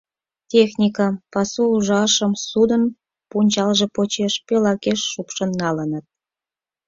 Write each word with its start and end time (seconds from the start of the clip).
Техникым, 0.51 1.13
пасу 1.33 1.63
ужашым 1.75 2.31
судын 2.47 2.83
пунчалже 3.29 3.85
почеш 3.95 4.33
пел 4.47 4.63
акеш 4.73 4.99
шупшын 5.11 5.51
налыныт. 5.61 6.05